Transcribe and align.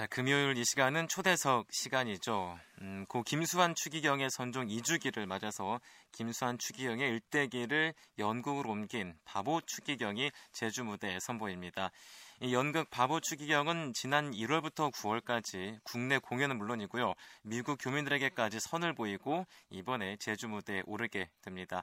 자, 0.00 0.06
금요일 0.06 0.56
이 0.56 0.64
시간은 0.64 1.08
초대석 1.08 1.66
시간이죠. 1.70 2.58
음, 2.80 3.04
고 3.06 3.22
김수환 3.22 3.74
추기경의 3.74 4.30
선종 4.30 4.68
2주기를 4.68 5.26
맞아서 5.26 5.78
김수환 6.12 6.56
추기경의 6.56 7.06
일대기를 7.06 7.92
연극으로 8.18 8.70
옮긴 8.70 9.12
바보 9.26 9.60
추기경이 9.60 10.30
제주 10.52 10.84
무대에 10.84 11.20
선보입니다. 11.20 11.90
이 12.42 12.54
연극 12.54 12.88
바보 12.88 13.20
추기경은 13.20 13.92
지난 13.92 14.30
1월부터 14.30 14.90
9월까지 14.92 15.78
국내 15.84 16.16
공연은 16.16 16.56
물론이고요. 16.56 17.12
미국 17.42 17.76
교민들에게까지 17.78 18.60
선을 18.60 18.94
보이고 18.94 19.46
이번에 19.68 20.16
제주 20.16 20.48
무대에 20.48 20.82
오르게 20.86 21.28
됩니다. 21.42 21.82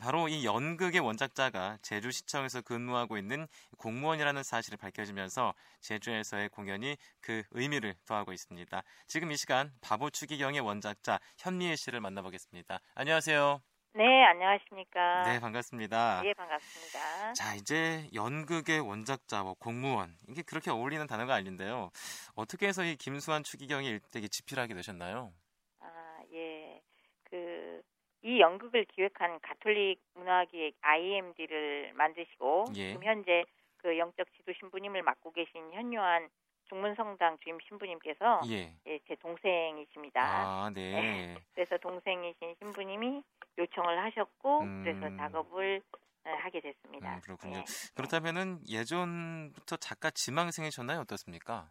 바로 0.00 0.28
이 0.28 0.46
연극의 0.46 1.00
원작자가 1.00 1.76
제주시청에서 1.82 2.62
근무하고 2.62 3.18
있는 3.18 3.46
공무원이라는 3.76 4.42
사실이 4.42 4.78
밝혀지면서 4.78 5.52
제주에서의 5.82 6.48
공연이 6.48 6.96
그 7.20 7.42
의미를 7.50 7.94
더하고 8.06 8.32
있습니다. 8.32 8.82
지금 9.08 9.30
이 9.30 9.36
시간 9.36 9.70
바보 9.82 10.08
추기경의 10.08 10.60
원작자 10.60 11.20
현미애 11.36 11.76
씨를 11.76 12.00
만나보겠습니다. 12.00 12.80
안녕하세요. 12.94 13.60
네, 13.98 14.24
안녕하십니까. 14.26 15.24
네, 15.24 15.40
반갑습니다. 15.40 16.22
예, 16.24 16.32
반갑습니다. 16.32 17.32
자, 17.32 17.56
이제 17.56 18.06
연극의 18.14 18.78
원작자, 18.78 19.42
뭐 19.42 19.54
공무원 19.54 20.14
이게 20.28 20.42
그렇게 20.42 20.70
어울리는 20.70 21.04
단어가 21.08 21.34
아닌데요. 21.34 21.90
어떻게 22.36 22.68
해서 22.68 22.84
이 22.84 22.94
김수환 22.94 23.42
추기경의 23.42 23.90
일대기 23.90 24.28
집필하게 24.28 24.74
되셨나요? 24.74 25.32
아, 25.80 26.20
예. 26.32 26.80
그, 27.24 27.82
이 28.22 28.38
연극을 28.38 28.84
기획한 28.84 29.40
가톨릭 29.40 30.00
문화기획 30.14 30.76
IMD를 30.80 31.92
만드시고, 31.94 32.66
예. 32.76 32.90
지금 32.90 33.02
현재 33.02 33.42
그 33.78 33.98
영적 33.98 34.32
지도 34.36 34.52
신부님을 34.60 35.02
맡고 35.02 35.32
계신 35.32 35.72
현요한 35.72 36.28
중문성당 36.68 37.38
주임 37.42 37.58
신부님께서 37.66 38.42
예. 38.48 38.74
예, 38.86 38.98
제 39.08 39.16
동생이십니다. 39.16 40.20
아, 40.22 40.70
네. 40.72 41.34
그래서 41.54 41.76
동생이신 41.78 42.54
신부님이 42.60 43.22
요청을 43.58 44.02
하셨고, 44.04 44.60
음. 44.60 44.82
그래서 44.82 45.16
작업을 45.16 45.82
어, 46.24 46.30
하게 46.30 46.60
됐습니다. 46.60 47.14
음, 47.14 47.20
그렇군요. 47.20 47.58
예. 47.58 47.64
그렇다면은 47.94 48.60
예전부터 48.68 49.76
작가 49.76 50.10
지망생이셨나요? 50.10 51.00
어떻습니까? 51.00 51.70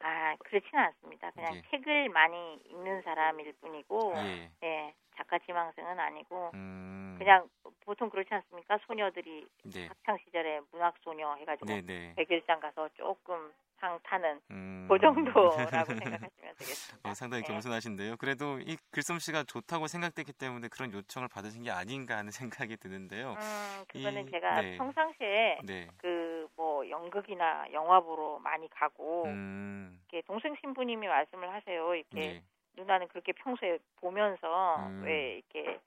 아, 0.00 0.36
그렇지는 0.44 0.84
않습니다. 0.84 1.30
그냥 1.30 1.56
예. 1.56 1.62
책을 1.70 2.08
많이 2.08 2.56
읽는 2.66 3.02
사람일 3.02 3.52
뿐이고, 3.60 4.14
예. 4.16 4.50
예, 4.64 4.94
작가 5.16 5.38
지망생은 5.38 5.98
아니고 5.98 6.50
음. 6.54 7.16
그냥 7.18 7.48
보통 7.84 8.08
그렇지 8.10 8.32
않습니까? 8.32 8.78
소녀들이 8.86 9.46
네. 9.64 9.86
학창 9.86 10.16
시절에 10.24 10.60
문학 10.70 10.94
소녀 11.02 11.34
해가지고 11.34 11.66
네, 11.66 11.82
네. 11.82 12.14
백일장 12.16 12.60
가서 12.60 12.88
조금 12.94 13.52
상 13.78 13.98
타는 14.02 14.40
음. 14.50 14.86
그 14.90 14.98
정도라고 14.98 15.50
생각하시면 16.30 16.41
되겠습니다. 16.58 17.08
어, 17.10 17.14
상당히 17.14 17.42
예. 17.46 17.52
겸손하신데요. 17.52 18.16
그래도 18.16 18.58
이 18.60 18.76
글솜씨가 18.90 19.44
좋다고 19.44 19.86
생각됐기 19.86 20.32
때문에 20.32 20.68
그런 20.68 20.92
요청을 20.92 21.28
받으신 21.28 21.62
게 21.62 21.70
아닌가 21.70 22.16
하는 22.16 22.30
생각이 22.68 22.76
드는데요. 22.76 23.30
음, 23.38 23.84
그거는 23.88 24.28
이- 24.28 24.30
제가 24.30 24.60
네. 24.62 24.76
평상시에 24.76 25.58
네. 25.64 25.88
그뭐 25.98 26.88
연극이나 26.88 27.66
영화 27.72 28.00
보러 28.00 28.38
많이 28.38 28.68
가고 28.70 29.24
음. 29.26 30.00
이렇게 30.10 30.24
동생 30.26 30.54
신부님이 30.60 31.06
말씀을 31.06 31.52
하세요. 31.52 31.94
이렇게 31.94 32.20
예. 32.20 32.42
누나는 32.74 33.08
그렇게 33.08 33.32
평소에 33.32 33.78
보면서 33.96 34.76
음. 34.86 35.02
왜 35.04 35.42
이렇게 35.52 35.78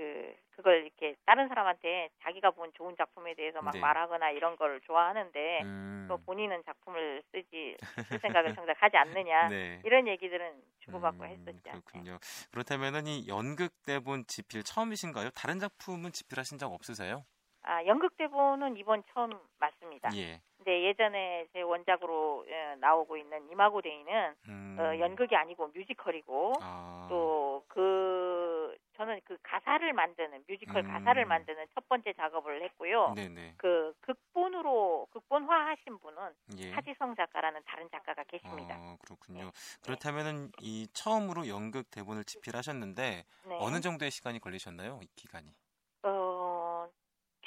그 0.00 0.34
그걸 0.56 0.84
이렇게 0.84 1.14
다른 1.26 1.46
사람한테 1.48 2.08
자기가 2.22 2.52
본 2.52 2.72
좋은 2.72 2.96
작품에 2.96 3.34
대해서 3.34 3.60
막 3.60 3.72
네. 3.72 3.80
말하거나 3.80 4.30
이런 4.30 4.56
걸 4.56 4.80
좋아하는데 4.80 5.60
음. 5.62 6.06
또 6.08 6.16
본인은 6.24 6.62
작품을 6.64 7.22
쓰지 7.30 7.76
쓸 8.08 8.18
생각을 8.20 8.54
정작 8.54 8.82
하지 8.82 8.96
않느냐 8.96 9.48
네. 9.52 9.82
이런 9.84 10.08
얘기들은 10.08 10.62
주고받고 10.78 11.24
음, 11.24 11.28
했었죠. 11.28 11.70
그렇군요. 11.70 12.18
그렇다면은 12.50 13.06
이 13.06 13.28
연극 13.28 13.72
대본 13.84 14.24
집필 14.26 14.62
처음이신가요? 14.62 15.30
다른 15.30 15.58
작품은 15.58 16.12
집필하신 16.12 16.56
적 16.56 16.72
없으세요? 16.72 17.24
아 17.62 17.84
연극 17.84 18.16
대본은 18.16 18.78
이번 18.78 19.02
처음 19.12 19.38
맞습니다. 19.58 20.08
예. 20.16 20.40
근데 20.56 20.82
예전에 20.84 21.46
제 21.52 21.60
원작으로 21.60 22.46
예, 22.48 22.74
나오고 22.80 23.18
있는 23.18 23.50
이마고 23.50 23.82
데이는 23.82 24.34
음. 24.48 24.76
어, 24.78 24.98
연극이 24.98 25.36
아니고 25.36 25.68
뮤지컬이고 25.74 26.54
아. 26.60 27.06
또그 27.10 28.49
저는 29.00 29.18
그 29.24 29.38
가사를 29.42 29.90
만드는 29.94 30.44
뮤지컬 30.46 30.84
음. 30.84 30.92
가사를 30.92 31.24
만드는 31.24 31.68
첫 31.74 31.88
번째 31.88 32.12
작업을 32.12 32.62
했고요. 32.64 33.14
네네. 33.16 33.54
그 33.56 33.94
극본으로 34.02 35.08
극본화하신 35.10 35.98
분은 36.00 36.34
예. 36.58 36.72
하지성 36.72 37.16
작가라는 37.16 37.62
다른 37.64 37.88
작가가 37.90 38.22
계십니다. 38.24 38.76
어, 38.78 38.98
그렇군요. 39.00 39.52
그렇다면은 39.82 40.52
이 40.60 40.86
처음으로 40.92 41.48
연극 41.48 41.90
대본을 41.90 42.24
집필하셨는데 42.24 43.24
네. 43.46 43.58
어느 43.58 43.80
정도의 43.80 44.10
시간이 44.10 44.38
걸리셨나요? 44.38 45.00
이 45.02 45.06
기간이? 45.16 45.50
어, 46.02 46.86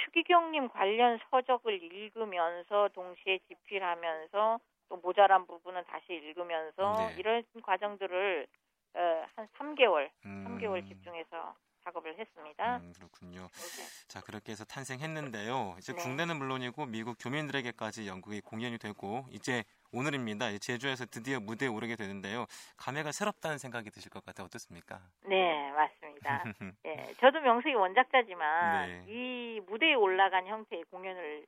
추기경님 0.04 0.70
관련 0.70 1.20
서적을 1.30 1.84
읽으면서 1.84 2.90
동시에 2.96 3.38
집필하면서 3.48 4.60
또 4.90 4.98
모자란 4.98 5.46
부분은 5.46 5.84
다시 5.86 6.14
읽으면서 6.14 6.96
네. 6.98 7.16
이런 7.20 7.44
과정들을 7.62 8.48
어, 8.96 9.26
한 9.36 9.48
3개월, 9.58 10.10
음. 10.26 10.46
3개월 10.48 10.88
집중해서 10.88 11.56
작업을 11.84 12.18
했습니다. 12.18 12.78
음, 12.78 12.94
그렇군요. 12.96 13.42
네. 13.42 14.08
자, 14.08 14.22
그렇게 14.22 14.54
해서 14.54 14.64
탄생했는데요. 14.64 15.76
이제 15.80 15.92
네. 15.94 16.02
국내는 16.02 16.38
물론이고 16.38 16.86
미국 16.86 17.18
교민들에게까지 17.20 18.08
연극이 18.08 18.40
공연이 18.40 18.78
되고 18.78 19.26
이제 19.32 19.64
오늘입니다. 19.92 20.58
제주에서 20.60 21.06
드디어 21.06 21.40
무대에 21.42 21.68
오르게 21.68 21.98
되는데요. 21.98 22.46
감회가 22.78 23.12
새롭다는 23.12 23.58
생각이 23.58 23.90
드실 23.92 24.10
것 24.12 24.24
같아요. 24.24 24.46
어떻습니까? 24.46 25.02
네, 25.28 25.72
맞습니다. 25.72 26.44
예, 26.86 27.14
저도 27.20 27.42
명색이 27.42 27.76
원작자지만 27.76 28.88
네. 28.88 29.06
이 29.08 29.60
무대에 29.68 29.94
올라간 29.96 30.48
형태의 30.48 30.86
공연을 30.86 31.46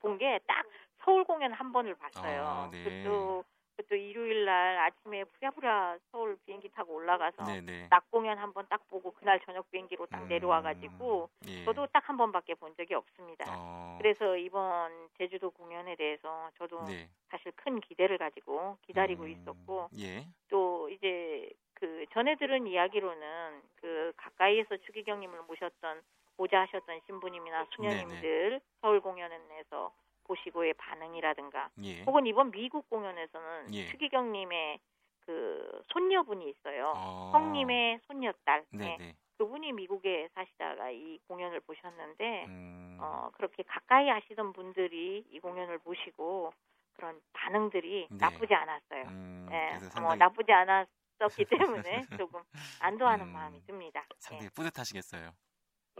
본 0.00 0.18
게 0.18 0.38
딱 0.46 0.64
서울 1.04 1.24
공연 1.24 1.52
한 1.52 1.72
번을 1.72 1.94
봤어요. 1.96 2.42
아, 2.46 2.68
네. 2.72 2.84
그것도 2.84 3.44
그것도 3.76 3.96
일요일 3.96 4.44
날 4.44 4.78
아침에 4.78 5.24
부랴부랴 5.24 5.98
서울 6.12 6.36
비행기 6.46 6.68
타고 6.70 6.94
올라가서 6.94 7.44
네네. 7.44 7.88
낮 7.90 8.10
공연 8.10 8.38
한번 8.38 8.66
딱 8.68 8.88
보고 8.88 9.10
그날 9.12 9.40
저녁 9.44 9.70
비행기로 9.70 10.06
딱 10.06 10.22
음, 10.22 10.28
내려와가지고 10.28 11.28
예. 11.48 11.64
저도 11.64 11.86
딱 11.88 12.04
한 12.08 12.16
번밖에 12.18 12.54
본 12.54 12.74
적이 12.76 12.94
없습니다. 12.94 13.46
어, 13.48 13.96
그래서 13.98 14.36
이번 14.36 15.08
제주도 15.16 15.50
공연에 15.50 15.96
대해서 15.96 16.50
저도 16.58 16.84
네. 16.84 17.08
사실 17.30 17.50
큰 17.56 17.80
기대를 17.80 18.18
가지고 18.18 18.76
기다리고 18.82 19.24
음, 19.24 19.28
있었고 19.30 19.88
예. 19.98 20.26
또 20.48 20.88
이제 20.90 21.50
그 21.72 22.04
전에 22.12 22.36
들은 22.36 22.66
이야기로는 22.66 23.62
그 23.76 24.12
가까이에서 24.16 24.76
추기경님을 24.76 25.42
모셨던 25.48 26.02
보좌하셨던 26.36 27.00
신부님이나 27.06 27.66
수녀님들 27.74 28.60
서울 28.80 29.00
공연에서 29.00 29.92
보시고의 30.24 30.74
반응이라든가 30.74 31.70
예. 31.82 32.02
혹은 32.04 32.26
이번 32.26 32.50
미국 32.50 32.88
공연에서는 32.90 33.74
예. 33.74 33.86
추기경님의 33.86 34.80
그 35.26 35.82
손녀분이 35.92 36.50
있어요. 36.50 36.92
어, 36.96 37.30
성님의 37.32 38.00
손녀딸. 38.06 38.64
네. 38.72 38.78
네 38.78 38.96
네. 38.98 39.16
그분이 39.38 39.72
미국에 39.72 40.28
사시다가 40.34 40.90
이 40.90 41.18
공연을 41.26 41.60
보셨는데 41.60 42.44
음, 42.46 42.98
어 43.00 43.30
그렇게 43.34 43.62
가까이 43.64 44.08
하시던 44.08 44.52
분들이 44.52 45.24
이 45.30 45.40
공연을 45.40 45.78
보시고 45.78 46.52
그런 46.94 47.20
반응들이 47.32 48.08
네. 48.10 48.16
나쁘지 48.16 48.54
않았어요. 48.54 49.02
음, 49.08 49.48
예, 49.50 49.70
뭐 49.70 49.80
상당히 49.90 50.18
나쁘지 50.18 50.52
않았었기 50.52 51.44
때문에 51.90 52.02
조금 52.16 52.42
안도하는 52.80 53.26
음, 53.26 53.32
마음이 53.32 53.60
듭니다. 53.66 54.04
상당히 54.18 54.50
뿌듯하시겠어요. 54.50 55.32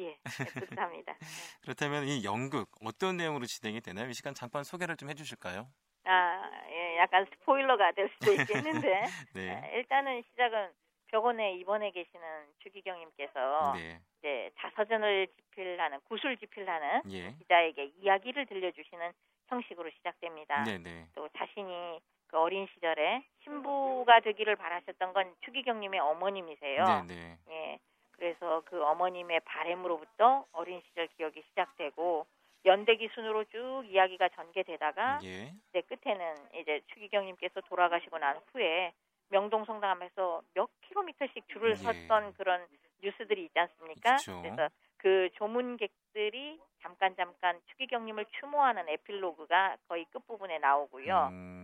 예, 0.00 0.04
예, 0.04 0.18
네, 0.44 0.50
뿌듯합니다. 0.58 1.12
예. 1.22 1.50
그렇다면 1.62 2.04
이 2.04 2.24
연극 2.24 2.70
어떤 2.84 3.16
내용으로 3.16 3.46
진행이 3.46 3.80
되나요? 3.80 4.08
이 4.08 4.14
시간 4.14 4.34
잠깐 4.34 4.64
소개를 4.64 4.96
좀 4.96 5.10
해주실까요? 5.10 5.68
아, 6.04 6.50
예, 6.70 6.98
약간 6.98 7.26
스포일러가 7.32 7.92
될 7.92 8.10
수도 8.18 8.32
있겠는데 8.32 9.02
네. 9.34 9.62
예, 9.72 9.76
일단은 9.78 10.22
시작은 10.30 10.72
벽원에 11.08 11.54
입원해 11.54 11.90
계시는 11.92 12.46
추기경님께서 12.58 13.72
네. 13.74 14.00
이제 14.18 14.50
자서전을 14.58 15.28
집필하는 15.28 16.00
구술 16.08 16.36
집필하는 16.38 17.02
예. 17.12 17.30
기자에게 17.38 17.92
이야기를 18.00 18.46
들려주시는 18.46 19.12
형식으로 19.48 19.90
시작됩니다. 19.90 20.64
네네. 20.64 21.08
또 21.14 21.28
자신이 21.38 22.00
그 22.26 22.38
어린 22.38 22.66
시절에 22.74 23.22
신부가 23.44 24.20
되기를 24.20 24.56
바라셨던 24.56 25.12
건 25.12 25.34
추기경님의 25.44 26.00
어머님이세요. 26.00 26.84
네네. 27.06 27.38
예. 27.50 27.78
그래서 28.16 28.62
그 28.66 28.82
어머님의 28.82 29.40
바램으로부터 29.40 30.44
어린 30.52 30.80
시절 30.88 31.08
기억이 31.16 31.42
시작되고 31.50 32.26
연대기 32.64 33.10
순으로 33.14 33.44
쭉 33.44 33.84
이야기가 33.86 34.30
전개되다가 34.30 35.20
예. 35.24 35.52
이제 35.68 35.82
끝에는 35.82 36.34
이제 36.60 36.80
추기경님께서 36.92 37.60
돌아가시고 37.62 38.18
난 38.18 38.38
후에 38.52 38.92
명동 39.28 39.64
성당함에서 39.64 40.42
몇 40.54 40.70
킬로미터씩 40.82 41.48
줄을 41.48 41.70
예. 41.70 41.74
섰던 41.74 42.34
그런 42.34 42.66
뉴스들이 43.02 43.44
있지 43.44 43.58
않습니까? 43.58 44.16
그쵸. 44.16 44.40
래서 44.42 44.68
그 44.96 45.28
조문객들이 45.34 46.58
잠깐 46.80 47.14
잠깐 47.16 47.60
추기경님을 47.70 48.24
추모하는 48.40 48.88
에필로그가 48.88 49.76
거의 49.88 50.06
끝 50.10 50.26
부분에 50.26 50.58
나오고요. 50.58 51.28
음, 51.32 51.63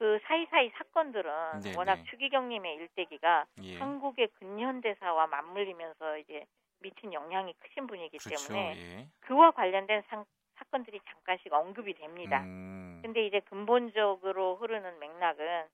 그그 0.00 0.18
사이사이 0.24 0.70
사건들은 0.76 1.60
네, 1.62 1.76
워낙 1.76 1.96
네. 1.96 2.04
추기경님의 2.04 2.74
일대기가 2.76 3.44
예. 3.62 3.78
한국의 3.78 4.28
근현대사와 4.38 5.26
맞물리면서 5.26 6.16
이제 6.16 6.46
미친 6.78 7.12
영향이 7.12 7.52
크신 7.58 7.86
분이기 7.86 8.16
그렇죠. 8.16 8.48
때문에 8.48 8.76
예. 8.78 9.08
그와 9.20 9.50
관련된 9.50 10.02
상- 10.08 10.24
사건들이 10.56 11.00
잠깐씩 11.06 11.52
언급이 11.52 11.92
됩니다. 11.94 12.40
음, 12.44 13.00
근데 13.02 13.26
이제 13.26 13.40
근본적으로 13.40 14.56
흐르는 14.56 14.98
맥락은 14.98 15.66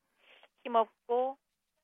힘없고 0.64 1.38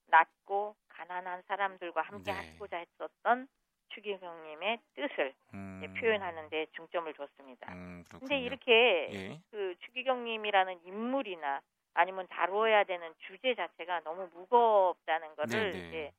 낮고 0.08 0.74
가난한 0.88 1.42
사람들과 1.46 2.02
함께 2.02 2.32
네. 2.32 2.52
하고자 2.54 2.78
했었던 2.78 3.46
추기경님의 3.90 4.78
뜻을 4.96 5.32
음, 5.54 5.94
표현하는 6.00 6.48
데 6.48 6.66
중점을 6.74 7.12
뒀습니다. 7.12 7.72
음. 7.72 8.04
근데 8.18 8.40
이렇게 8.40 9.08
예. 9.12 9.40
그 9.52 9.76
추기경님이라는 9.84 10.80
인물이나 10.84 11.60
아니면 11.94 12.26
다루어야 12.28 12.84
되는 12.84 13.12
주제 13.26 13.54
자체가 13.54 14.00
너무 14.00 14.28
무겁다는 14.34 15.34
거를 15.36 15.82
네네. 15.82 15.82
이제 15.86 16.10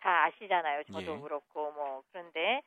다 0.00 0.24
아시잖아요. 0.24 0.84
저도 0.92 1.20
예. 1.20 1.22
그렇고 1.22 1.72
뭐 1.72 2.02
그런데 2.12 2.62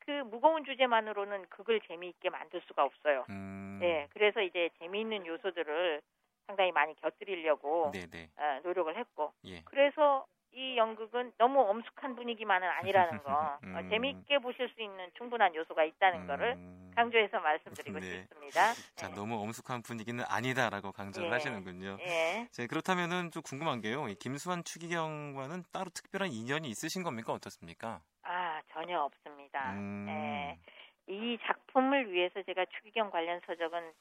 그 0.00 0.10
무거운 0.10 0.64
주제만으로는 0.64 1.48
극을 1.48 1.80
재미있게 1.82 2.30
만들 2.30 2.60
수가 2.66 2.84
없어요. 2.84 3.26
음, 3.28 3.34
예, 3.82 4.08
그래서 4.12 4.40
이제 4.42 4.70
재미있는 4.78 5.26
요소들을 5.26 6.02
상당히 6.46 6.72
많이 6.72 6.94
곁들이려고 6.96 7.94
네네. 7.94 8.32
어, 8.36 8.60
노력을 8.64 8.96
했고 8.96 9.32
예. 9.44 9.64
그래서 9.64 10.26
이 10.54 10.76
연극은 10.76 11.32
너무 11.38 11.60
엄숙한 11.60 12.14
분위기만은 12.14 12.68
아니라는 12.68 13.22
거 13.22 13.32
어, 13.32 13.58
음. 13.64 13.88
재미있게 13.88 14.38
보실 14.38 14.68
수 14.74 14.82
있는 14.82 15.10
충분한 15.16 15.54
요소가 15.54 15.84
있다는 15.84 16.26
거를 16.26 16.52
음, 16.54 16.92
강조해서 16.94 17.40
말씀드리고 17.40 18.00
네. 18.00 18.22
싶습니다. 18.22 18.74
자, 18.96 19.08
예. 19.10 19.14
너무 19.14 19.40
엄숙한 19.40 19.82
분위기는 19.82 20.22
아니다라고 20.28 20.92
강조를 20.92 21.28
예. 21.28 21.32
하시는군요. 21.32 21.96
예. 22.00 22.48
자, 22.50 22.66
그렇다면은 22.66 23.30
좀 23.30 23.42
궁금한 23.42 23.80
게요. 23.80 24.08
이 24.08 24.14
김수환 24.14 24.62
추기경과는 24.64 25.64
따로 25.72 25.88
특별한 25.90 26.28
인연이 26.32 26.68
있으신 26.68 27.02
겁니까? 27.02 27.32
어떻습니까? 27.32 28.02
아 28.22 28.60
전혀 28.72 29.00
없습니다. 29.00 29.72
음, 29.72 30.06
예. 30.08 30.58
이 31.06 31.38
작품을 31.46 32.12
위해서 32.12 32.42
제가 32.42 32.66
추기경 32.76 33.10
관련 33.10 33.40
서적은 33.46 33.92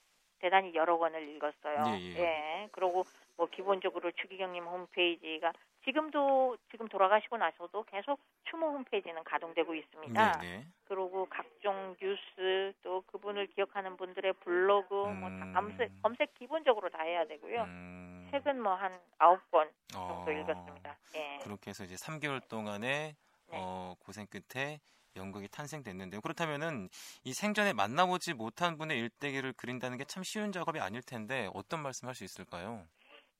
대단히 0.41 0.73
여러 0.73 0.97
권을 0.97 1.29
읽었어요. 1.35 1.83
예, 1.95 2.17
예. 2.17 2.69
그리고 2.71 3.05
뭐 3.37 3.47
기본적으로 3.47 4.11
추기경님 4.11 4.65
홈페이지가 4.65 5.53
지금도 5.85 6.57
지금 6.69 6.87
돌아가시고 6.87 7.37
나서도 7.37 7.83
계속 7.83 8.19
추모 8.45 8.67
홈페이지는 8.67 9.23
가동되고 9.23 9.73
있습니다. 9.73 10.31
네네. 10.39 10.65
그리고 10.85 11.27
각종 11.29 11.95
뉴스 11.99 12.73
또 12.83 13.01
그분을 13.07 13.47
기억하는 13.47 13.97
분들의 13.97 14.33
블로그 14.43 14.93
뭐다 14.93 15.45
음. 15.45 15.53
검색 15.53 16.01
검색 16.01 16.33
기본적으로 16.35 16.89
다 16.89 17.03
해야 17.03 17.25
되고요. 17.25 17.63
음, 17.63 18.27
책은 18.31 18.61
뭐 18.61 18.75
한 18.75 18.99
아홉 19.19 19.39
권 19.51 19.67
어, 19.95 20.23
정도 20.25 20.31
읽었습니다. 20.31 20.97
예. 21.15 21.39
그렇게 21.43 21.69
해서 21.69 21.83
이제 21.83 21.95
3개월 21.95 22.47
동안의 22.47 23.15
네. 23.51 23.57
어, 23.59 23.95
고생 23.99 24.25
끝에 24.27 24.79
연극이 25.15 25.47
탄생됐는데요. 25.49 26.21
그렇다면은 26.21 26.89
이 27.23 27.33
생전에 27.33 27.73
만나보지 27.73 28.33
못한 28.33 28.77
분의 28.77 28.97
일대기를 28.99 29.53
그린다는 29.53 29.97
게 29.97 30.05
참 30.05 30.23
쉬운 30.23 30.51
작업이 30.51 30.79
아닐 30.79 31.01
텐데 31.01 31.49
어떤 31.53 31.81
말씀할 31.83 32.15
수 32.15 32.23
있을까요? 32.23 32.87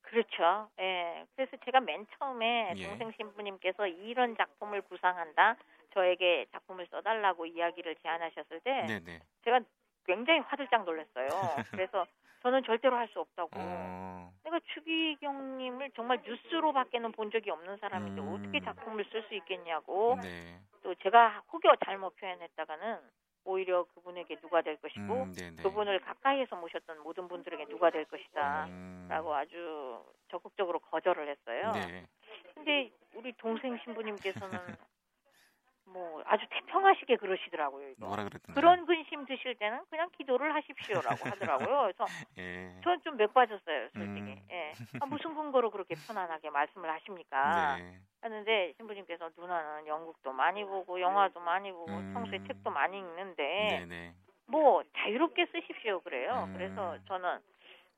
그렇죠. 0.01 0.69
예. 0.79 1.25
그래서 1.35 1.55
제가 1.63 1.79
맨 1.79 2.05
처음에 2.17 2.75
예. 2.75 2.87
동생 2.87 3.11
신부님께서 3.17 3.87
이런 3.87 4.35
작품을 4.35 4.81
구상한다. 4.83 5.55
저에게 5.93 6.47
작품을 6.51 6.87
써달라고 6.91 7.45
이야기를 7.45 7.95
제안하셨을 8.01 8.59
때 8.61 8.71
네네. 8.87 9.21
제가 9.45 9.61
굉장히 10.05 10.39
화들짝 10.41 10.83
놀랐어요. 10.85 11.29
그래서 11.71 12.05
저는 12.41 12.63
절대로 12.65 12.97
할 12.97 13.07
수 13.09 13.19
없다고. 13.19 13.51
어, 13.53 14.20
내가 14.43 14.59
추기경님을 14.73 15.91
정말 15.95 16.21
뉴스로밖에는 16.25 17.11
본 17.11 17.31
적이 17.31 17.51
없는 17.51 17.77
사람인데 17.77 18.21
음. 18.21 18.33
어떻게 18.33 18.59
작품을 18.59 19.05
쓸 19.11 19.23
수 19.27 19.35
있겠냐고. 19.35 20.17
네. 20.21 20.59
또 20.83 20.95
제가 20.95 21.43
혹여 21.51 21.75
잘못 21.85 22.15
표현했다가는 22.15 22.99
오히려 23.43 23.83
그분에게 23.95 24.35
누가 24.39 24.61
될 24.61 24.77
것이고 24.77 25.23
음, 25.23 25.31
네네. 25.33 25.63
그분을 25.63 25.99
가까이에서 25.99 26.55
모셨던 26.55 27.01
모든 27.03 27.27
분들에게 27.27 27.65
누가 27.65 27.89
될 27.89 28.05
것이다. 28.05 28.65
음, 28.65 29.07
라고 29.09 29.33
아주 29.33 30.03
적극적으로 30.29 30.79
거절을 30.79 31.27
했어요. 31.27 31.71
네. 31.73 32.05
근데 32.53 32.91
우리 33.13 33.33
동생 33.33 33.77
신부님께서는 33.83 34.57
뭐 35.91 36.21
아주 36.25 36.45
태평하시게 36.49 37.17
그러시더라고요. 37.17 37.89
이거. 37.89 38.05
뭐라 38.07 38.23
그랬던가요? 38.23 38.55
그런 38.55 38.85
근심 38.85 39.25
드실 39.25 39.55
때는 39.55 39.81
그냥 39.89 40.09
기도를 40.17 40.53
하십시오라고 40.55 41.29
하더라고요. 41.29 41.91
그래서 41.93 42.05
예. 42.37 42.75
저는 42.83 43.01
좀 43.03 43.17
맥 43.17 43.33
빠졌어요, 43.33 43.89
솔직히. 43.93 44.31
음. 44.31 44.47
예. 44.51 44.73
아, 44.99 45.05
무슨 45.05 45.35
근거로 45.35 45.69
그렇게 45.69 45.95
편안하게 46.07 46.49
말씀을 46.49 46.89
하십니까? 46.89 47.75
네. 47.77 47.99
하는데 48.21 48.73
신부님께서 48.77 49.29
누나는 49.37 49.87
연극도 49.87 50.31
많이 50.31 50.63
보고 50.63 50.99
영화도 50.99 51.39
많이 51.39 51.71
보고 51.71 51.91
음. 51.91 52.13
평소에 52.13 52.39
책도 52.47 52.69
많이 52.71 52.97
읽는데 52.97 53.43
네네. 53.87 54.13
뭐 54.47 54.83
자유롭게 54.97 55.45
쓰십시오 55.51 56.01
그래요. 56.01 56.45
음. 56.47 56.53
그래서 56.53 56.97
저는 57.07 57.39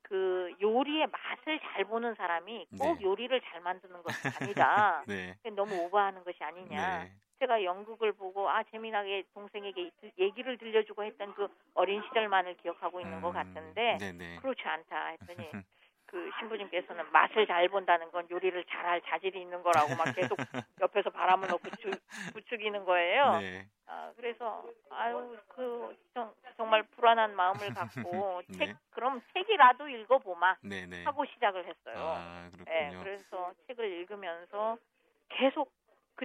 그 0.01 0.53
요리의 0.61 1.07
맛을 1.07 1.59
잘 1.61 1.85
보는 1.85 2.15
사람이 2.15 2.67
꼭 2.79 2.97
네. 2.97 3.03
요리를 3.03 3.41
잘 3.41 3.61
만드는 3.61 4.03
것은 4.03 4.31
아니다. 4.41 5.03
네. 5.07 5.35
너무 5.55 5.75
오버하는 5.85 6.23
것이 6.23 6.43
아니냐. 6.43 7.03
네. 7.03 7.11
제가 7.43 7.61
연극을 7.63 8.13
보고 8.13 8.49
아 8.49 8.63
재미나게 8.63 9.23
동생에게 9.33 9.81
이- 9.81 10.11
얘기를 10.17 10.57
들려주고 10.57 11.03
했던 11.03 11.33
그 11.35 11.47
어린 11.73 12.01
시절만을 12.07 12.55
기억하고 12.57 13.01
있는 13.01 13.19
것 13.21 13.29
음, 13.29 13.33
같은데 13.33 13.97
네네. 13.99 14.37
그렇지 14.39 14.61
않다 14.63 15.07
했더니 15.07 15.51
그 16.05 16.29
신부님께서는 16.39 17.11
맛을 17.11 17.45
잘 17.47 17.67
본다는 17.67 18.11
건 18.11 18.27
요리를 18.29 18.63
잘할 18.65 19.01
자질이 19.01 19.41
있는 19.41 19.61
거라고 19.61 19.95
막 19.95 20.15
계속 20.15 20.37
옆에서 20.79 21.09
바람을 21.09 21.49
넣고 21.49 21.69
주, 21.81 21.91
부추기는 22.33 22.85
거예요. 22.85 23.39
네. 23.41 23.67
아, 23.87 24.13
그래서 24.15 24.63
아유 24.89 25.37
그 25.49 25.95
정, 26.13 26.33
정말 26.55 26.83
불안한 26.95 27.35
마음을 27.35 27.73
갖고 27.73 28.41
네. 28.47 28.57
책 28.57 28.75
그럼 28.91 29.21
책이라도 29.33 29.89
읽어보마 29.89 30.55
네네. 30.61 31.03
하고 31.05 31.25
시작을 31.25 31.65
했어요. 31.67 32.13
아, 32.15 32.49
예, 32.69 32.91
그렇군요. 32.93 33.03
그래서 33.03 33.51
책을 33.67 33.85
읽으면서 33.85 34.77
계속 35.29 35.71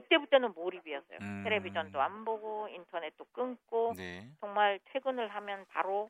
그때부터는 0.01 0.53
몰입이었어요. 0.55 1.19
음. 1.21 1.43
텔레비전도 1.45 2.01
안 2.01 2.25
보고 2.25 2.69
인터넷도 2.69 3.25
끊고 3.33 3.95
네. 3.97 4.29
정말 4.41 4.79
퇴근을 4.87 5.29
하면 5.29 5.65
바로 5.69 6.09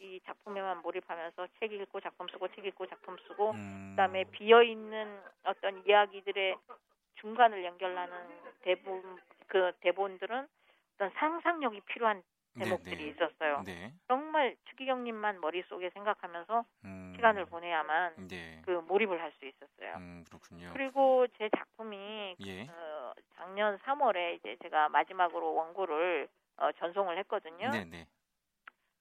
이 0.00 0.20
작품에만 0.26 0.82
몰입하면서 0.82 1.48
책 1.58 1.72
읽고 1.72 2.00
작품 2.00 2.28
쓰고 2.28 2.48
책 2.54 2.64
읽고 2.64 2.86
작품 2.86 3.16
쓰고 3.26 3.50
음. 3.50 3.92
그다음에 3.92 4.24
비어 4.30 4.62
있는 4.62 5.20
어떤 5.44 5.84
이야기들의 5.86 6.56
중간을 7.16 7.64
연결하는 7.64 8.14
대본 8.62 9.18
그 9.48 9.72
대본들은 9.80 10.46
어떤 10.94 11.10
상상력이 11.16 11.80
필요한 11.82 12.22
제목들이 12.58 12.96
네네. 12.96 13.10
있었어요. 13.10 13.62
네. 13.64 13.92
정말 14.08 14.56
추기경님만 14.70 15.40
머릿속에 15.40 15.90
생각하면서 15.90 16.64
음. 16.84 17.12
시간을 17.16 17.46
보내야만 17.46 18.28
네. 18.28 18.62
그 18.64 18.70
몰입을 18.88 19.20
할 19.20 19.32
수 19.38 19.46
있었어요. 19.46 19.96
음, 19.98 20.24
그렇군요. 20.28 20.70
그리고 20.72 21.26
제 21.38 21.48
작품이 21.56 22.36
예. 22.40 22.62
어, 22.62 22.66
작년 23.58 23.76
3월에 23.78 24.36
이제 24.36 24.56
제가 24.62 24.88
마지막으로 24.88 25.52
원고를 25.52 26.28
어, 26.58 26.70
전송을 26.78 27.18
했거든요. 27.18 27.70
네네. 27.70 28.06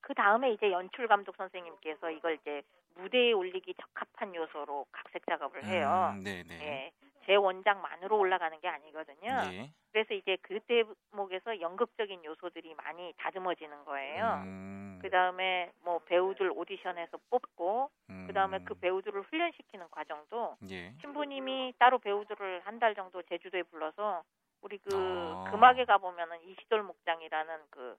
그 0.01 0.15
다음에 0.15 0.51
이제 0.51 0.71
연출 0.71 1.07
감독 1.07 1.35
선생님께서 1.37 2.09
이걸 2.09 2.39
이제 2.41 2.63
무대에 2.95 3.33
올리기 3.33 3.75
적합한 3.75 4.33
요소로 4.33 4.87
각색 4.91 5.23
작업을 5.27 5.63
해요. 5.63 6.13
음, 6.15 6.23
네네. 6.23 6.53
예, 6.59 6.91
제 7.27 7.35
원작만으로 7.35 8.17
올라가는 8.17 8.59
게 8.59 8.67
아니거든요. 8.67 9.41
예. 9.53 9.69
그래서 9.91 10.15
이제 10.15 10.37
그 10.41 10.59
대목에서 10.61 11.61
연극적인 11.61 12.25
요소들이 12.25 12.73
많이 12.75 13.13
다듬어지는 13.17 13.85
거예요. 13.85 14.41
음, 14.43 14.99
그 15.03 15.09
다음에 15.11 15.71
뭐 15.83 15.99
배우들 15.99 16.51
오디션에서 16.55 17.17
뽑고, 17.29 17.91
음, 18.09 18.25
그 18.27 18.33
다음에 18.33 18.59
그 18.63 18.73
배우들을 18.73 19.21
훈련시키는 19.21 19.85
과정도 19.91 20.55
예. 20.71 20.93
신부님이 21.01 21.73
따로 21.77 21.99
배우들을 21.99 22.61
한 22.65 22.79
달 22.79 22.95
정도 22.95 23.21
제주도에 23.23 23.63
불러서 23.63 24.23
우리 24.61 24.77
그 24.79 24.89
아. 24.93 25.49
금악에 25.51 25.85
가보면은 25.85 26.41
이시돌 26.43 26.83
목장이라는 26.83 27.59
그, 27.69 27.97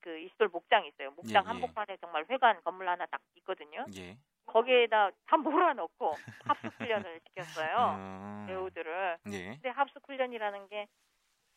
그 0.00 0.18
이시돌 0.18 0.48
목장이 0.48 0.88
있어요. 0.88 1.10
목장 1.12 1.44
예, 1.44 1.46
예. 1.46 1.48
한복판에 1.48 1.96
정말 1.98 2.24
회관 2.28 2.62
건물 2.62 2.88
하나 2.88 3.06
딱 3.06 3.20
있거든요. 3.36 3.86
예. 3.96 4.16
거기에다 4.46 5.10
다 5.26 5.36
몰아넣고 5.36 6.12
합숙 6.46 6.74
훈련을 6.78 7.20
시켰어요. 7.28 7.96
음, 7.96 8.44
배우들을. 8.48 9.18
예. 9.32 9.44
근데 9.50 9.68
합숙 9.68 10.02
훈련이라는 10.06 10.68
게 10.68 10.88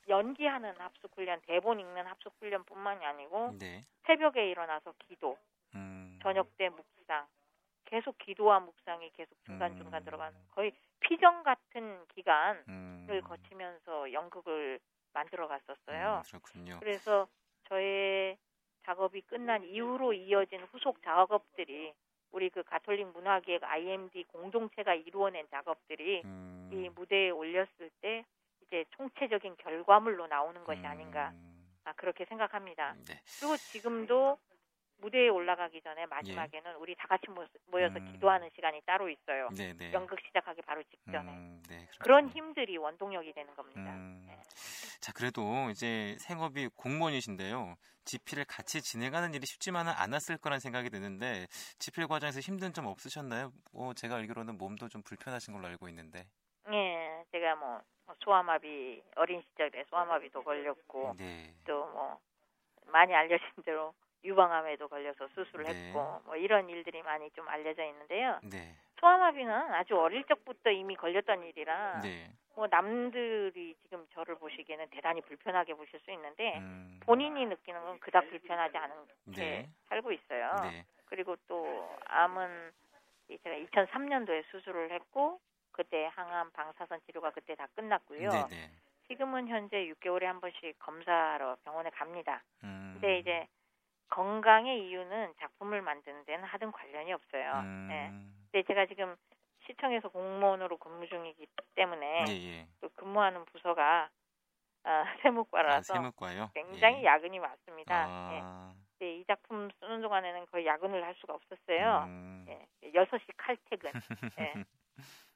연기하는 0.08 0.76
합숙 0.78 1.12
훈련, 1.16 1.42
대본 1.42 1.80
읽는 1.80 2.06
합숙 2.06 2.36
훈련뿐만이 2.40 3.06
아니고 3.06 3.58
네. 3.60 3.82
새벽에 4.06 4.50
일어나서 4.52 4.94
기도, 5.00 5.38
음, 5.74 6.20
저녁 6.22 6.56
때 6.58 6.70
묵상, 6.70 7.26
계속 7.86 8.18
기도와 8.20 8.60
묵상이 8.60 9.12
계속 9.14 9.36
중간 9.46 9.76
중간 9.78 10.02
음. 10.02 10.06
들어가는 10.06 10.40
거의 10.52 10.74
피정 11.00 11.44
같은 11.44 12.06
기간을 12.10 12.64
음, 13.14 13.22
거치면서 13.22 14.12
연극을 14.12 14.80
만들어 15.14 15.46
음, 15.46 15.50
갔었어요. 15.50 16.24
그렇군요. 16.26 16.80
그래서 16.80 17.28
저의 17.70 18.38
작업이 18.84 19.22
끝난 19.22 19.64
이후로 19.64 20.14
이어진 20.14 20.62
후속 20.72 21.02
작업들이 21.04 21.94
우리 22.32 22.50
그 22.50 22.64
가톨릭 22.64 23.08
문화기획 23.14 23.64
IMD 23.64 24.26
공동체가 24.26 24.94
이루어낸 24.94 25.48
작업들이 25.50 26.22
음, 26.26 26.70
이 26.72 26.90
무대에 26.90 27.30
올렸을 27.30 27.90
때 28.02 28.26
이제 28.62 28.84
총체적인 28.92 29.56
결과물로 29.58 30.28
나오는 30.28 30.64
것이 30.64 30.86
아닌가 30.86 31.32
음, 31.34 31.66
아, 31.86 31.94
그렇게 31.94 32.26
생각합니다. 32.26 32.96
네. 33.08 33.22
그리고 33.40 33.56
지금도 33.58 34.38
무대에 34.98 35.28
올라가기 35.30 35.82
전에 35.82 36.06
마지막에는 36.08 36.76
우리 36.78 36.96
다 36.96 37.08
같이 37.08 37.30
모- 37.30 37.46
모여서 37.68 37.96
예. 37.96 38.00
음. 38.00 38.12
기도하는 38.14 38.50
시간이 38.56 38.82
따로 38.86 39.10
있어요. 39.10 39.50
네, 39.56 39.74
네. 39.74 39.92
연극 39.94 40.20
시작하기 40.26 40.62
바로 40.64 40.82
직전에 40.84 41.32
음, 41.32 41.64
네, 41.70 41.88
그런. 42.00 42.30
힘들이 42.30 42.78
원동력이 42.78 43.34
되는 43.34 43.54
겁니다. 43.56 43.82
음, 43.82 44.26
네. 44.28 44.42
자, 45.02 45.12
그래도 45.14 45.70
이제 45.70 46.16
생업이 46.20 46.70
공무원이신데요. 46.76 47.76
집필을 48.06 48.46
같이 48.46 48.82
진행하는 48.82 49.34
일이 49.34 49.46
쉽지만은 49.46 49.92
않았을 49.96 50.38
거란 50.38 50.60
생각이 50.60 50.90
드는데 50.90 51.48
집필 51.80 52.08
과정에서 52.08 52.40
힘든 52.40 52.74
점 52.74 52.86
없으셨나요? 52.86 53.52
뭐 53.74 53.94
제가 53.94 54.16
알기로는 54.16 54.58
몸도 54.58 54.90
좀 54.90 55.02
불편하신 55.04 55.54
걸로 55.54 55.68
알고 55.68 55.90
있는데. 55.90 56.26
예, 56.72 57.24
제가 57.32 57.56
뭐 57.56 57.82
소아마비 58.24 59.04
어린 59.16 59.42
시절에 59.42 59.84
소아마비도 59.90 60.44
걸렸고 60.44 61.16
네. 61.18 61.54
또뭐 61.66 62.20
많이 62.88 63.14
알려진 63.14 63.48
대로 63.64 63.94
유방암에도 64.24 64.88
걸려서 64.88 65.28
수술을 65.30 65.66
네. 65.66 65.88
했고 65.88 66.22
뭐 66.26 66.36
이런 66.36 66.70
일들이 66.70 67.02
많이 67.04 67.30
좀 67.32 67.48
알려져 67.48 67.84
있는데요. 67.84 68.40
네. 68.44 68.76
소아마비는 69.00 69.52
아주 69.52 69.98
어릴 69.98 70.24
적부터 70.24 70.72
이미 70.72 70.96
걸렸던 70.96 71.44
일이라 71.44 72.02
네. 72.02 72.32
뭐 72.56 72.68
남들이 72.68 73.76
지금 73.82 74.08
저를 74.14 74.36
보시기에는 74.36 74.88
대단히 74.90 75.22
불편하게 75.22 75.74
보실 75.74 76.00
수 76.00 76.12
있는데 76.12 76.58
음, 76.58 77.00
본인이 77.06 77.46
느끼는 77.46 77.84
건 77.84 78.00
그닥 78.00 78.30
불편하지 78.30 78.78
않은 78.78 78.96
채 79.36 79.42
네. 79.42 79.70
살고 79.90 80.12
있어요. 80.14 80.56
네. 80.64 80.86
그리고 81.06 81.36
또 81.48 81.90
암은 82.06 82.72
이 83.30 83.38
제가 83.40 83.56
2003년도에 83.56 84.46
수술을 84.52 84.92
했고 84.92 85.40
그때 85.72 86.10
항암 86.14 86.52
방사선 86.52 87.02
치료가 87.06 87.32
그때 87.32 87.56
다 87.56 87.68
끝났고요. 87.76 88.30
네, 88.30 88.46
네. 88.50 88.72
지금은 89.08 89.48
현재 89.48 89.78
6개월에 89.88 90.24
한 90.24 90.40
번씩 90.40 90.80
검사하러 90.80 91.58
병원에 91.64 91.90
갑니다. 91.90 92.42
음. 92.64 92.92
근데 92.94 93.20
이제 93.20 93.48
건강의 94.10 94.88
이유는 94.88 95.34
작품을 95.40 95.82
만드는 95.82 96.26
데는 96.26 96.44
하등 96.46 96.72
관련이 96.72 97.12
없어요. 97.14 97.52
음, 97.62 97.88
네. 97.90 98.12
근데 98.52 98.68
제가 98.68 98.86
지금 98.86 99.16
시청에서 99.68 100.10
공무원으로 100.10 100.78
근무 100.78 101.08
중이기 101.08 101.48
때문에 101.76 102.26
예, 102.30 102.32
예. 102.32 102.68
또 102.82 102.90
근무하는 102.90 103.46
부서가 103.46 104.10
아, 104.84 104.90
아, 105.04 105.16
세무과라서 105.22 105.94
세무과요? 105.94 106.52
굉장히 106.54 107.00
예. 107.00 107.06
야근이 107.06 107.40
많습니다. 107.40 107.94
예. 108.34 108.40
아, 108.44 108.74
근데 108.98 109.18
이 109.18 109.26
작품 109.26 109.70
쓰는 109.80 110.02
동안에는 110.02 110.46
거의 110.52 110.66
야근을 110.66 111.04
할 111.04 111.16
수가 111.16 111.34
없었어요. 111.34 112.06
음. 112.08 112.46
예. 112.50 112.68
6시 112.94 113.26
칼퇴근. 113.38 113.92
예. 114.40 114.54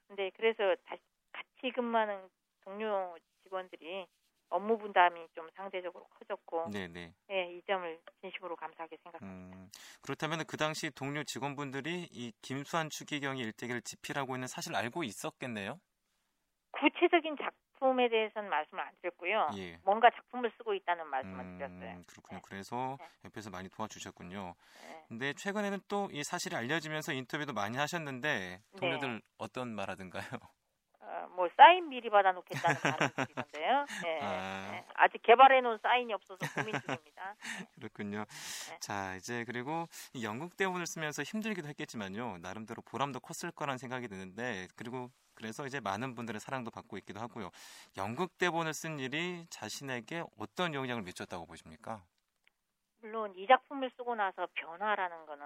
근데 0.08 0.32
그래서 0.36 0.76
다시 0.86 1.02
같이 1.32 1.72
근무하는 1.74 2.30
동료 2.62 3.18
직원들이 3.44 4.08
업무 4.50 4.78
분담이 4.78 5.28
좀 5.36 5.48
상대적으로 5.56 6.06
커졌고 6.08 6.70
네, 6.72 6.88
네. 6.88 7.14
예, 7.32 7.52
이 7.54 7.62
점을 7.68 8.00
진심으로 8.22 8.56
감사하게 8.56 8.98
생각합니다. 9.04 9.58
음, 9.58 9.70
그렇다면 10.02 10.44
그 10.48 10.58
당시 10.58 10.90
동료 10.92 11.24
직원분들이 11.24 12.10
이 12.12 12.32
김수환 12.42 12.90
추기경이 12.90 13.42
일대기를 13.42 13.82
집필하고 13.82 14.36
있는 14.36 14.48
사실 14.48 14.76
알고 14.76 15.04
있었겠네요. 15.04 15.80
구체적인 16.72 17.36
작품에 17.42 18.10
대해서는 18.10 18.50
말씀을 18.50 18.84
안 18.84 18.94
드렸고요. 19.02 19.48
예. 19.58 19.78
뭔가 19.84 20.10
작품을 20.12 20.52
쓰고 20.58 20.74
있다는 20.74 21.08
말씀을 21.08 21.58
드렸어요. 21.58 21.98
음, 21.98 22.04
그렇군요. 22.08 22.38
네. 22.40 22.42
그래서 22.46 22.98
네. 23.00 23.10
옆에서 23.26 23.50
많이 23.50 23.70
도와주셨군요. 23.70 24.56
예. 24.84 25.06
근데 25.08 25.34
최근에는 25.34 25.80
또 25.88 26.08
이 26.12 26.24
사실이 26.24 26.56
알려지면서 26.56 27.14
인터뷰도 27.14 27.54
많이 27.54 27.78
하셨는데 27.78 28.62
동료들 28.78 29.22
어떤 29.38 29.76
말 29.76 29.90
하던가요? 29.90 30.26
어, 31.10 31.28
뭐 31.36 31.50
사인 31.58 31.90
미리 31.90 32.10
받아놓겠다는 32.10 32.80
말을 33.02 33.10
드리던데요. 33.16 33.86
예, 34.06 34.20
아. 34.22 34.74
예. 34.76 34.86
아직 34.94 35.22
개발해놓은 35.24 35.80
사인이 35.82 36.14
없어서 36.14 36.40
고민 36.54 36.80
중입니다. 36.82 37.36
그렇군요. 37.76 38.26
네. 38.70 38.80
자, 38.80 39.16
이제 39.16 39.44
그리고 39.46 39.88
이 40.14 40.24
연극 40.24 40.56
대본을 40.56 40.86
쓰면서 40.86 41.24
힘들기도 41.24 41.68
했겠지만요. 41.68 42.38
나름대로 42.42 42.84
보람도 42.84 43.22
컸을 43.22 43.52
거란 43.52 43.78
생각이 43.80 44.08
드는데 44.08 44.68
그리고 44.76 45.10
그래서 45.34 45.66
이제 45.66 45.80
많은 45.80 46.14
분들의 46.16 46.40
사랑도 46.40 46.70
받고 46.70 46.98
있기도 47.00 47.20
하고요. 47.20 47.50
연극 47.98 48.38
대본을 48.38 48.74
쓴 48.74 49.00
일이 49.00 49.46
자신에게 49.50 50.24
어떤 50.38 50.74
영향을 50.74 51.02
미쳤다고 51.04 51.48
보십니까? 51.48 52.04
물론 53.02 53.34
이 53.36 53.48
작품을 53.48 53.90
쓰고 53.98 54.16
나서 54.16 54.48
변화라는 54.54 55.26
거는 55.26 55.46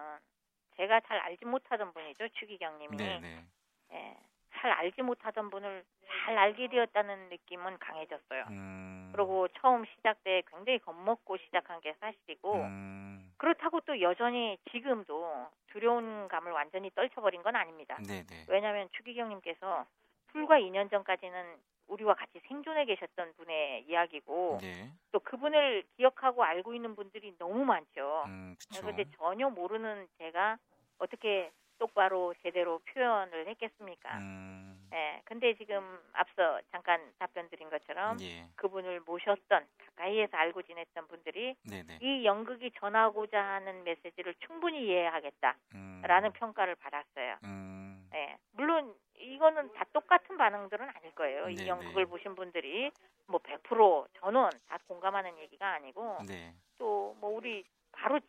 제가 0.75 1.00
잘 1.01 1.20
알지 1.20 1.46
못하던 1.46 1.93
분이죠 1.93 2.27
추기경님이 2.29 2.98
네, 2.98 3.20
네. 3.20 3.46
예, 3.91 4.17
잘 4.55 4.72
알지 4.72 5.01
못하던 5.01 5.50
분을 5.50 5.83
잘 6.25 6.38
알게 6.38 6.67
되었다는 6.67 7.29
느낌은 7.29 7.77
강해졌어요. 7.79 8.45
음. 8.50 9.12
그리고 9.13 9.48
처음 9.60 9.86
시작 9.86 10.24
때 10.24 10.41
굉장히 10.50 10.79
겁먹고 10.79 11.38
시작한 11.38 11.81
게 11.81 11.93
사실이고 12.00 12.55
음. 12.55 13.33
그렇다고 13.38 13.81
또 13.81 14.00
여전히 14.01 14.57
지금도 14.72 15.48
두려운 15.67 16.27
감을 16.27 16.51
완전히 16.51 16.89
떨쳐버린 16.91 17.43
건 17.43 17.55
아닙니다. 17.55 17.98
네, 18.07 18.25
네. 18.25 18.45
왜냐하면 18.48 18.88
추기경님께서 18.93 19.86
불과 20.27 20.60
2년 20.60 20.89
전까지는 20.89 21.57
우리와 21.88 22.15
같이 22.15 22.39
생존해 22.48 22.86
계셨던 22.86 23.33
분의 23.38 23.86
이야기고 23.88 24.60
네. 24.62 24.91
또 25.12 25.19
그분을 25.19 25.83
기억하고 25.98 26.43
알고 26.43 26.74
있는 26.74 26.95
분들이 26.95 27.36
너무 27.38 27.65
많죠. 27.65 28.24
음. 28.27 28.55
그런데 28.79 29.03
전혀 29.17 29.50
모르는 29.50 30.07
제가 30.17 30.57
어떻게 31.00 31.51
똑바로 31.77 32.34
제대로 32.42 32.80
표현을 32.80 33.48
했겠습니까? 33.48 34.18
음. 34.18 34.89
예. 34.94 35.22
근데 35.25 35.56
지금 35.56 36.00
앞서 36.13 36.62
잠깐 36.72 37.01
답변 37.18 37.50
드린 37.50 37.70
것처럼 37.70 38.18
예. 38.22 38.48
그분을 38.56 39.01
모셨던 39.01 39.65
가까이에서 39.77 40.38
알고 40.38 40.62
지냈던 40.62 41.08
분들이 41.08 41.56
네, 41.63 41.84
네. 41.84 41.98
이 42.01 42.25
연극이 42.25 42.72
전하고자 42.80 43.42
하는 43.42 43.84
메시지를 43.84 44.36
충분히 44.46 44.86
이해하겠다라는 44.86 46.30
음. 46.30 46.34
평가를 46.34 46.75
받았어요. 46.75 47.38
음. 47.44 48.08
예. 48.13 48.38
물론 48.51 48.94
이거는 49.20 49.74
다 49.74 49.86
똑같은 49.94 50.38
반응들은 50.38 50.88
아닐 50.88 51.15
거예요. 51.15 51.48
네, 51.48 51.53
이 51.53 51.56
네. 51.56 51.68
연극을 51.68 52.06
보신 52.06 52.36
분들이 52.36 52.92
뭐 53.27 53.39
100% 53.39 54.08
전원 54.20 54.51
다 54.68 54.77
공감하는 54.88 55.38
얘기가 55.39 55.74
아니고 55.74 56.20
네. 56.27 56.53
또뭐 56.77 57.30
우리 57.30 57.63
바로 57.92 58.20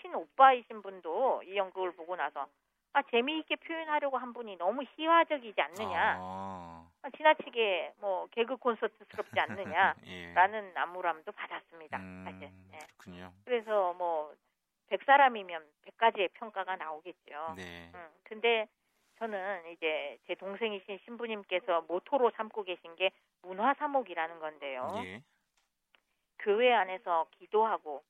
친 0.00 0.14
오빠이신 0.14 0.82
분도 0.82 1.42
이 1.44 1.56
연극을 1.56 1.92
보고 1.92 2.14
나서 2.16 2.46
아 2.94 3.02
재미있게 3.10 3.56
표현하려고 3.56 4.16
한 4.18 4.32
분이 4.32 4.56
너무 4.56 4.84
희화적이지 4.94 5.60
않느냐 5.60 6.16
아. 6.20 6.88
아, 7.02 7.10
지나치게 7.10 7.94
뭐 7.98 8.26
개그 8.30 8.56
콘서트스럽지 8.56 9.38
않느냐라는 9.38 9.98
예. 10.06 10.72
나무람도 10.74 11.32
받았습니다 11.32 11.98
음, 11.98 12.24
사실 12.24 12.42
예. 12.72 12.78
그렇군요. 12.96 13.32
그래서 13.44 13.92
뭐 13.94 14.32
100사람이면 14.90 15.64
100가지의 15.86 16.32
평가가 16.34 16.76
나오겠죠 16.76 17.54
네. 17.56 17.90
음, 17.94 18.08
근데 18.22 18.68
저는 19.18 19.72
이제 19.72 20.16
제 20.26 20.36
동생이신 20.36 21.00
신부님께서 21.04 21.82
모토로 21.88 22.30
삼고 22.36 22.62
계신 22.62 22.94
게 22.94 23.10
문화 23.42 23.74
사목이라는 23.74 24.38
건데요 24.38 24.92
예. 25.04 25.22
교회 26.38 26.72
안에서 26.72 27.26
기도하고 27.32 28.04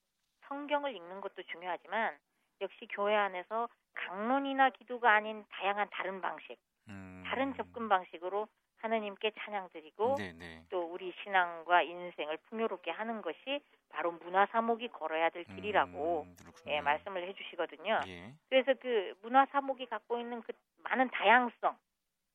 성경을 0.49 0.95
읽는 0.95 1.23
것도 1.23 1.43
중요하지만 1.45 2.19
역시 2.61 2.87
교회 2.91 3.15
안에서 3.15 3.69
강론이나 3.95 4.71
기도가 4.71 5.13
아닌 5.13 5.45
다양한 5.51 5.89
다른 5.91 6.21
방식, 6.21 6.57
음. 6.89 7.23
다른 7.27 7.55
접근 7.55 7.89
방식으로 7.89 8.49
하느님께 8.79 9.33
찬양 9.39 9.71
드리고 9.73 10.17
네, 10.19 10.33
네. 10.33 10.63
또 10.69 10.93
우리 10.93 11.13
신앙과 11.23 11.83
인생을 11.83 12.37
풍요롭게 12.49 12.91
하는 12.91 13.23
것이 13.23 13.61
바로 13.89 14.13
문화 14.13 14.45
사목이 14.47 14.89
걸어야 14.89 15.31
될 15.31 15.45
길이라고 15.45 16.27
음. 16.27 16.37
예, 16.67 16.81
말씀을 16.81 17.27
해주시거든요. 17.29 18.01
예. 18.07 18.35
그래서 18.51 18.75
그 18.75 19.15
문화 19.23 19.47
사목이 19.47 19.87
갖고 19.87 20.19
있는 20.19 20.43
그 20.43 20.53
많은 20.83 21.09
다양성, 21.11 21.77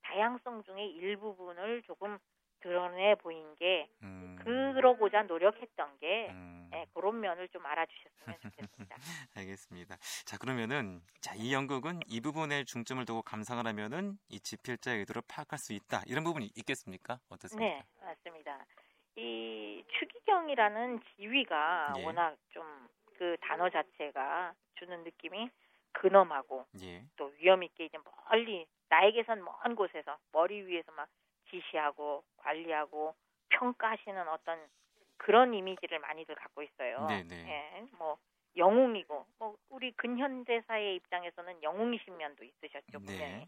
다양성 0.01 0.63
중에 0.63 0.85
일부분을 0.87 1.83
조금 1.83 2.17
드러내 2.61 3.15
보인 3.15 3.55
게 3.55 3.87
음. 4.01 4.37
그러고자 4.43 5.23
노력했던 5.23 5.99
게 5.99 6.29
음. 6.31 6.58
예, 6.73 6.85
그런 6.93 7.19
면을 7.19 7.47
좀 7.49 7.65
알아주셨으면 7.65 8.39
좋겠습니다. 8.41 8.95
알겠습니다. 9.35 9.97
자, 10.25 10.37
그러면은 10.37 11.01
자, 11.21 11.33
이 11.35 11.53
연극은 11.53 11.99
이 12.07 12.21
부분에 12.21 12.63
중점을 12.63 13.03
두고 13.05 13.21
감상을 13.23 13.65
하면은 13.65 14.17
이 14.29 14.39
집필자의 14.39 14.99
의도를 14.99 15.21
파악할 15.27 15.57
수 15.59 15.73
있다. 15.73 16.01
이런 16.07 16.23
부분이 16.23 16.51
있겠습니까? 16.55 17.19
어떻습니까? 17.29 17.65
네, 17.65 17.83
맞습니다. 18.01 18.65
이 19.15 19.83
추기경이라는 19.99 21.01
지위가 21.17 21.93
예. 21.97 22.05
워낙 22.05 22.37
좀 22.49 22.89
그 23.19 23.35
단어 23.41 23.69
자체가 23.69 24.53
주는 24.75 25.03
느낌이 25.03 25.49
근엄하고 25.91 26.65
예. 26.81 27.03
또 27.17 27.33
위험 27.37 27.63
있게 27.63 27.85
이제 27.85 27.97
멀리 28.29 28.65
나에게선 28.87 29.43
먼 29.43 29.75
곳에서 29.75 30.17
머리 30.31 30.61
위에서 30.61 30.89
막 30.93 31.09
지시하고 31.49 32.23
관리하고 32.37 33.13
평가하시는 33.49 34.27
어떤 34.29 34.57
그런 35.19 35.53
이미지를 35.53 35.99
많이들 35.99 36.33
갖고 36.35 36.63
있어요. 36.63 37.05
네네. 37.07 37.35
예, 37.47 37.85
뭐 37.97 38.17
영웅이고 38.55 39.25
뭐 39.37 39.55
우리 39.69 39.91
근현대사의 39.91 40.95
입장에서는 40.95 41.61
영웅이신 41.61 42.17
면도 42.17 42.43
있으셨죠 42.43 42.99
분명히 42.99 43.19
네. 43.19 43.47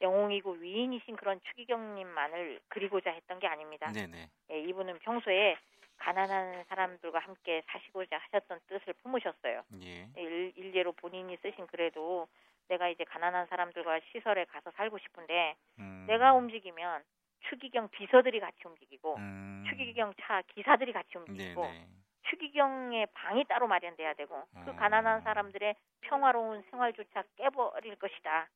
영웅이고 0.00 0.52
위인이신 0.52 1.16
그런 1.16 1.40
추기경님만을 1.42 2.60
그리고자 2.68 3.10
했던 3.10 3.38
게 3.38 3.46
아닙니다. 3.46 3.92
네네. 3.92 4.28
예, 4.50 4.60
이분은 4.60 4.98
평소에 5.00 5.56
가난한 5.98 6.64
사람들과 6.68 7.18
함께 7.18 7.62
사시고자 7.66 8.18
하셨던 8.18 8.60
뜻을 8.66 8.94
품으셨어요. 9.02 9.62
예. 9.82 10.08
일, 10.16 10.52
일례로 10.56 10.92
본인이 10.92 11.36
쓰신 11.42 11.66
글에도 11.66 12.26
내가 12.68 12.88
이제 12.88 13.04
가난한 13.04 13.46
사람들과 13.48 14.00
시설에 14.10 14.46
가서 14.46 14.70
살고 14.76 14.98
싶은데 14.98 15.56
음. 15.78 16.06
내가 16.08 16.32
움직이면 16.32 17.04
추기경 17.48 17.88
비서들이 17.90 18.40
같이 18.40 18.58
움직이고 18.64 19.16
음. 19.16 19.64
추기경 19.68 20.14
차 20.20 20.42
기사들이 20.54 20.92
같이 20.92 21.16
움직이고 21.16 21.64
네네. 21.64 21.88
추기경의 22.28 23.06
방이 23.14 23.44
따로 23.44 23.66
마련돼야 23.66 24.14
되고 24.14 24.44
그 24.60 24.70
어. 24.70 24.74
가난한 24.74 25.22
사람들의 25.22 25.74
평화로운 26.02 26.62
생활조차 26.70 27.24
깨버릴 27.36 27.96
것이다. 27.96 28.48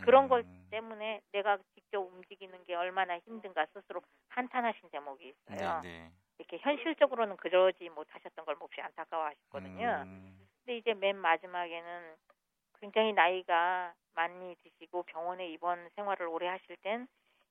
그런 0.00 0.28
걸 0.28 0.44
음. 0.44 0.70
때문에 0.70 1.20
내가 1.32 1.58
직접 1.74 2.00
움직이는 2.00 2.64
게 2.64 2.74
얼마나 2.74 3.18
힘든가 3.20 3.66
스스로 3.72 4.02
한탄하신 4.28 4.90
대목이 4.90 5.28
있어요. 5.28 5.82
네네. 5.82 6.12
이렇게 6.38 6.58
현실적으로는 6.58 7.36
그러지 7.38 7.88
못하셨던 7.90 8.44
걸 8.44 8.56
몹시 8.56 8.80
안타까워하셨거든요. 8.80 10.06
음. 10.06 10.48
근데 10.64 10.78
이제 10.78 10.94
맨 10.94 11.16
마지막에는 11.16 12.16
굉장히 12.80 13.12
나이가 13.12 13.94
많이 14.14 14.56
드시고 14.62 15.04
병원에 15.04 15.48
입원 15.50 15.88
생활을 15.96 16.26
오래 16.26 16.46
하실 16.48 16.76
땐 16.82 17.06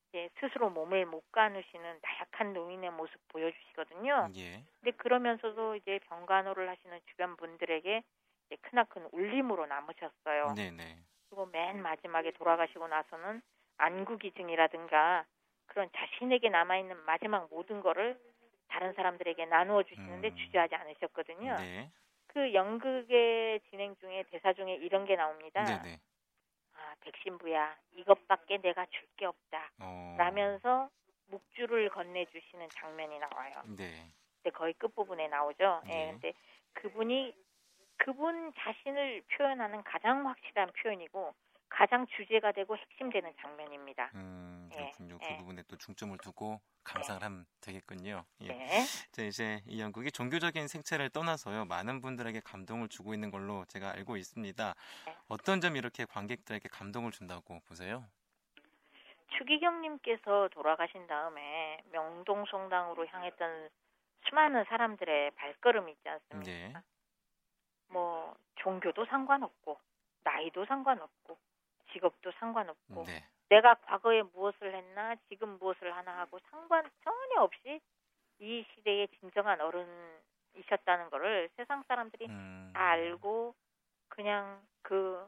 이제 0.09 0.29
스스로 0.39 0.69
몸을 0.69 1.05
못 1.05 1.31
가누시는 1.31 1.99
나약한 2.01 2.53
노인의 2.53 2.91
모습 2.91 3.15
보여주시거든요. 3.29 4.31
예. 4.35 4.65
근데 4.81 4.95
그러면서도 4.97 5.75
이제 5.77 5.99
병간호를 6.09 6.69
하시는 6.69 6.99
주변 7.07 7.35
분들에게 7.37 8.03
이제 8.47 8.57
크나큰 8.61 9.09
울림으로 9.11 9.65
남으셨어요. 9.65 10.53
네네. 10.55 11.05
그리고 11.29 11.47
맨 11.47 11.81
마지막에 11.81 12.31
돌아가시고 12.31 12.87
나서는 12.87 13.41
안구기증이라든가 13.77 15.25
그런 15.67 15.89
자신에게 15.95 16.49
남아있는 16.49 17.05
마지막 17.05 17.47
모든 17.49 17.81
거를 17.81 18.19
다른 18.67 18.93
사람들에게 18.93 19.45
나누어 19.45 19.83
주시는데 19.83 20.29
음. 20.29 20.35
주저하지 20.35 20.75
않으셨거든요. 20.75 21.55
네. 21.57 21.91
그 22.27 22.53
연극의 22.53 23.61
진행 23.69 23.95
중에 23.97 24.23
대사 24.31 24.53
중에 24.53 24.75
이런 24.75 25.05
게 25.05 25.15
나옵니다. 25.15 25.63
네네. 25.65 25.99
아, 26.95 27.03
백신부야, 27.03 27.75
이것밖에 27.93 28.57
내가 28.57 28.85
줄 28.87 29.05
게 29.17 29.25
없다. 29.25 29.71
어. 29.79 30.15
라면서 30.17 30.89
묵주를 31.27 31.89
건네주시는 31.89 32.67
장면이 32.69 33.17
나와요. 33.19 33.53
네. 33.77 34.11
근데 34.43 34.49
거의 34.53 34.73
끝 34.73 34.93
부분에 34.93 35.29
나오죠. 35.29 35.81
네. 35.85 36.07
예, 36.07 36.11
근데 36.11 36.33
그분이 36.73 37.33
그분 37.95 38.51
자신을 38.57 39.23
표현하는 39.31 39.83
가장 39.83 40.27
확실한 40.27 40.69
표현이고 40.81 41.33
가장 41.69 42.05
주제가 42.07 42.51
되고 42.51 42.75
핵심되는 42.75 43.33
장면입니다. 43.39 44.11
음, 44.15 44.54
예, 44.54 44.54
그렇군요. 44.75 45.17
그 45.19 45.25
예. 45.25 45.37
부분에 45.37 45.63
또 45.67 45.77
중점을 45.77 46.17
두고 46.19 46.61
감상을 46.83 47.23
하면 47.23 47.45
되겠군요. 47.61 48.23
예. 48.41 48.47
네. 48.47 48.85
자, 49.11 49.23
이제 49.23 49.61
이 49.67 49.81
연극이 49.81 50.11
종교적인 50.11 50.67
색채를 50.67 51.09
떠나서요. 51.09 51.65
많은 51.65 52.01
분들에게 52.01 52.41
감동을 52.41 52.89
주고 52.89 53.13
있는 53.13 53.31
걸로 53.31 53.65
제가 53.65 53.91
알고 53.91 54.17
있습니다. 54.17 54.75
네. 55.05 55.17
어떤 55.27 55.61
점이 55.61 55.79
이렇게 55.79 56.05
관객들에게 56.05 56.69
감동을 56.69 57.11
준다고 57.11 57.59
보세요? 57.61 58.05
추기경님께서 59.37 60.49
돌아가신 60.53 61.07
다음에 61.07 61.81
명동성당으로 61.91 63.07
향했던 63.07 63.69
수많은 64.29 64.63
사람들의 64.65 65.31
발걸음이 65.31 65.91
있지 65.91 66.09
않습니까? 66.09 66.51
네. 66.51 66.73
뭐 67.89 68.35
종교도 68.55 69.05
상관없고 69.05 69.79
나이도 70.23 70.65
상관없고 70.65 71.37
직업도 71.91 72.31
상관없고 72.39 73.03
네. 73.05 73.27
내가 73.49 73.75
과거에 73.75 74.23
무엇을 74.23 74.73
했나 74.73 75.15
지금 75.29 75.57
무엇을 75.59 75.95
하나 75.95 76.19
하고 76.19 76.39
상관 76.49 76.89
전혀 77.03 77.41
없이 77.41 77.79
이 78.39 78.65
시대의 78.73 79.07
진정한 79.19 79.61
어른이셨다는 79.61 81.09
거를 81.09 81.49
세상 81.55 81.83
사람들이 81.87 82.25
음, 82.27 82.71
다 82.73 82.89
알고 82.89 83.53
그냥 84.09 84.61
그 84.81 85.25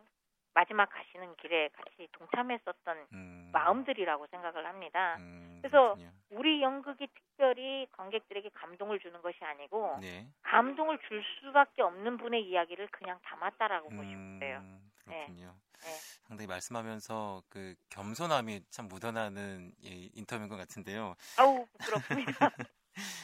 마지막 0.54 0.88
가시는 0.88 1.36
길에 1.36 1.70
같이 1.70 2.08
동참했었던 2.14 3.08
음, 3.14 3.50
마음들이라고 3.54 4.26
생각을 4.28 4.66
합니다. 4.66 5.18
음, 5.20 5.60
그래서 5.62 5.94
그렇군요. 5.94 6.12
우리 6.32 6.62
연극이 6.62 7.08
특별히 7.08 7.88
관객들에게 7.92 8.50
감동을 8.50 9.00
주는 9.00 9.22
것이 9.22 9.38
아니고 9.44 10.00
네. 10.02 10.28
감동을 10.42 10.98
줄 11.08 11.24
수밖에 11.24 11.84
없는 11.84 12.18
분의 12.18 12.44
이야기를 12.44 12.88
그냥 12.88 13.20
담았다라고 13.24 13.90
보시면 13.90 14.16
음, 14.18 14.40
돼요. 14.40 14.64
그렇군요. 15.08 15.60
네. 15.84 15.90
상당히 16.28 16.48
말씀하면서 16.48 17.44
그 17.50 17.76
겸손함이 17.90 18.64
참 18.70 18.88
묻어나는 18.88 19.74
이 19.82 20.12
인터뷰인 20.14 20.50
것 20.50 20.58
같은데요. 20.58 21.16
아우 21.38 21.66
부끄럽습니다. 21.68 22.52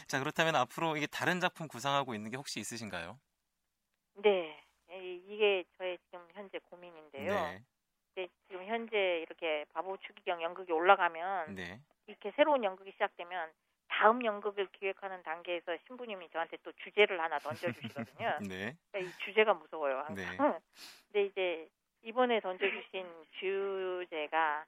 자 0.08 0.20
그렇다면 0.20 0.56
앞으로 0.56 0.98
이게 0.98 1.08
다른 1.08 1.40
작품 1.40 1.68
구상하고 1.68 2.14
있는 2.16 2.30
게 2.32 2.38
혹시 2.38 2.60
있으신가요? 2.60 3.20
네, 4.16 4.64
이- 4.92 5.24
이게 5.28 5.64
저의 5.78 5.98
지금 6.06 6.28
현재 6.34 6.60
고민인데요. 6.70 7.34
네. 8.16 8.30
지금 8.48 8.66
현재 8.68 9.22
이렇게 9.22 9.66
바보 9.74 9.98
추기경 9.98 10.42
연극이 10.44 10.72
올라가면 10.72 11.56
네. 11.56 11.82
이렇게 12.06 12.32
새로운 12.36 12.64
연극이 12.64 12.92
시작되면 12.92 13.52
다음 13.94 14.26
연극을 14.26 14.68
기획하는 14.72 15.22
단계에서 15.22 15.78
신부님이 15.86 16.30
저한테 16.32 16.58
또 16.64 16.72
주제를 16.84 17.22
하나 17.22 17.38
던져주시거든요. 17.38 18.40
네. 18.50 18.76
그러니까 18.92 19.00
이 19.00 19.12
주제가 19.24 19.54
무서워요. 19.54 20.00
항상. 20.00 20.16
네. 20.16 20.38
근데 21.08 21.26
이제 21.26 21.70
이번에 22.02 22.40
던져주신 22.40 23.06
주제가 23.40 24.66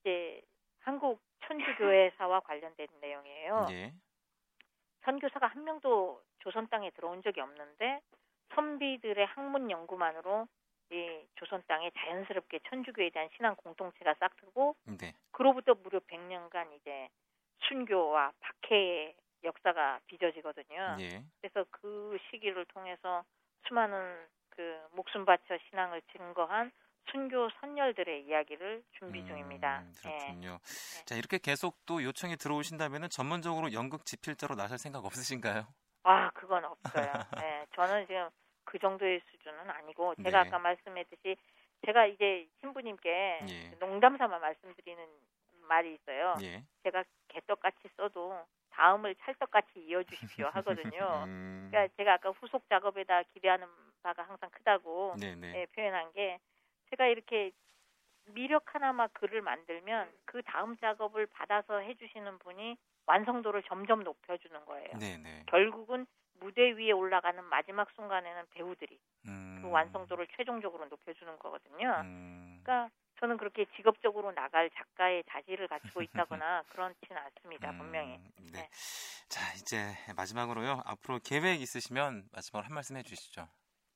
이제 0.00 0.42
한국 0.80 1.22
천주교회사와 1.46 2.40
관련된 2.40 2.86
내용이에요. 3.00 3.66
예. 3.70 3.94
선교사가 5.04 5.46
한 5.46 5.64
명도 5.64 6.22
조선 6.40 6.68
땅에 6.68 6.90
들어온 6.90 7.22
적이 7.22 7.40
없는데 7.40 8.02
선비들의 8.54 9.24
학문 9.24 9.70
연구만으로 9.70 10.46
이 10.90 11.26
조선 11.36 11.62
땅에 11.66 11.90
자연스럽게 11.96 12.60
천주교에 12.68 13.10
대한 13.10 13.30
신앙 13.36 13.56
공동체가 13.56 14.14
싹트고 14.20 14.76
네. 15.00 15.14
그로부터 15.30 15.74
무려 15.74 16.00
100년간 16.00 16.76
이제 16.76 17.08
순교와 17.68 18.32
박해의 18.40 19.14
역사가 19.44 20.00
빚어지거든요. 20.06 20.96
예. 21.00 21.24
그래서 21.40 21.64
그 21.70 22.18
시기를 22.30 22.64
통해서 22.66 23.24
수많은 23.66 24.26
그 24.50 24.88
목숨 24.92 25.24
바쳐 25.24 25.56
신앙을 25.68 26.02
증거한 26.12 26.70
순교 27.10 27.48
선열들의 27.60 28.26
이야기를 28.26 28.82
준비 28.98 29.24
중입니다. 29.24 29.80
음, 29.80 29.92
예. 30.06 30.18
그렇군요. 30.18 30.58
자 31.06 31.14
이렇게 31.14 31.38
계속 31.38 31.78
또 31.86 32.02
요청이 32.02 32.36
들어오신다면 32.36 33.08
전문적으로 33.10 33.72
연극 33.72 34.04
집필자로 34.04 34.54
나설 34.54 34.78
생각 34.78 35.04
없으신가요? 35.04 35.66
아, 36.02 36.30
그건 36.30 36.64
없어요. 36.64 37.12
네, 37.38 37.66
저는 37.74 38.06
지금 38.06 38.28
그 38.64 38.78
정도의 38.78 39.20
수준은 39.30 39.70
아니고 39.70 40.14
제가 40.16 40.42
네. 40.42 40.48
아까 40.48 40.58
말씀했듯이 40.58 41.36
제가 41.86 42.06
이제 42.06 42.46
신부님께 42.60 43.40
예. 43.48 43.76
농담삼아 43.80 44.38
말씀드리는 44.38 45.04
말이 45.70 45.94
있어요. 45.94 46.34
예. 46.42 46.64
제가 46.82 47.04
개떡같이 47.28 47.88
써도 47.96 48.36
다음을 48.70 49.14
찰떡같이 49.14 49.78
이어주십시오 49.78 50.48
하거든요. 50.54 51.24
음, 51.26 51.68
그러니까 51.70 51.94
제가 51.96 52.14
아까 52.14 52.30
후속 52.30 52.68
작업에다 52.68 53.22
기대하는 53.32 53.66
바가 54.02 54.24
항상 54.24 54.50
크다고 54.50 55.14
네네. 55.20 55.54
예, 55.54 55.66
표현한 55.66 56.12
게 56.12 56.38
제가 56.90 57.06
이렇게 57.06 57.52
미력 58.34 58.74
하나만 58.74 59.08
글을 59.12 59.42
만들면 59.42 60.10
그 60.24 60.42
다음 60.42 60.76
작업을 60.78 61.26
받아서 61.26 61.78
해주시는 61.78 62.38
분이 62.40 62.76
완성도를 63.06 63.62
점점 63.64 64.02
높여주는 64.02 64.64
거예요. 64.64 64.98
네네. 64.98 65.44
결국은 65.46 66.06
무대 66.40 66.72
위에 66.72 66.90
올라가는 66.92 67.42
마지막 67.44 67.90
순간에는 67.92 68.44
배우들이 68.50 68.98
음, 69.26 69.60
그 69.62 69.70
완성도를 69.70 70.26
최종적으로 70.36 70.86
높여주는 70.86 71.38
거거든요. 71.38 72.00
음, 72.02 72.60
그러니까 72.62 72.90
저는 73.20 73.36
그렇게 73.36 73.66
직업적으로 73.76 74.32
나갈 74.32 74.70
작가의 74.70 75.22
자질을 75.28 75.68
갖추고 75.68 76.02
있다거나 76.02 76.64
그렇지는 76.72 77.20
않습니다. 77.22 77.70
분명히. 77.72 78.14
음, 78.14 78.30
네. 78.52 78.62
네. 78.62 78.68
자 79.28 79.52
이제 79.54 79.94
마지막으로요. 80.16 80.82
앞으로 80.86 81.20
계획 81.22 81.60
있으시면 81.60 82.28
마지막으로 82.32 82.66
한 82.66 82.74
말씀 82.74 82.96
해주시죠. 82.96 83.46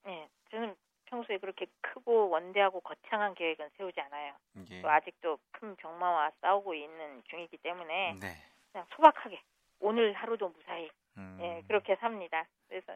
네, 0.05 0.29
저는 0.51 0.77
평소에 1.07 1.39
그렇게 1.39 1.67
크고 1.81 2.29
원대하고 2.29 2.81
거창한 2.81 3.35
계획은 3.35 3.71
세우지 3.77 3.99
않아요. 4.03 4.35
예. 4.71 4.83
또 4.83 4.91
아직도 4.91 5.39
큰 5.53 5.75
병마와 5.77 6.33
싸우고 6.43 6.75
있는 6.75 7.23
중이기 7.25 7.57
때문에 7.59 8.15
네. 8.21 8.29
그냥 8.73 8.87
소박하게 8.95 9.41
오늘 9.81 10.13
하루도 10.13 10.51
무사히 10.51 10.91
음, 11.17 11.39
예, 11.41 11.63
그렇게 11.67 11.97
삽니다. 11.97 12.45
그래서 12.69 12.95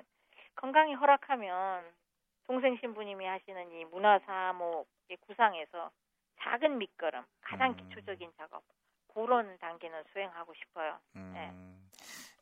건강이 0.57 0.95
허락하면 0.95 1.85
동생 2.47 2.77
신부님이 2.79 3.25
하시는 3.25 3.71
이 3.73 3.85
문화 3.87 4.19
사목의 4.21 5.17
구상에서 5.27 5.91
작은 6.43 6.79
밑거름, 6.79 7.25
가장 7.41 7.71
음. 7.71 7.77
기초적인 7.77 8.33
작업 8.37 8.63
그런 9.13 9.59
단계는 9.59 10.05
수행하고 10.13 10.55
싶어요. 10.55 10.99
음, 11.17 11.33
네. 11.35 11.53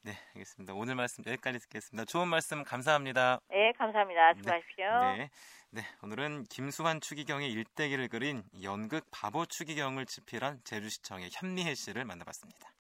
네, 0.03 0.13
알겠습니다. 0.35 0.75
오늘 0.75 0.95
말씀 0.95 1.25
여기까지 1.27 1.59
듣겠습니다. 1.59 2.05
좋은 2.05 2.29
말씀 2.29 2.63
감사합니다. 2.63 3.41
네, 3.49 3.73
감사합니다. 3.73 4.35
수고하십시오. 4.35 4.85
네, 5.17 5.31
네, 5.71 5.83
오늘은 6.03 6.45
김수환 6.45 7.01
추기경의 7.01 7.51
일대기를 7.51 8.09
그린 8.09 8.45
연극 8.63 9.05
바보 9.11 9.47
추기경을 9.47 10.07
집필한 10.07 10.61
제주시청의 10.65 11.31
현미혜 11.33 11.75
씨를 11.75 12.05
만나봤습니다. 12.05 12.76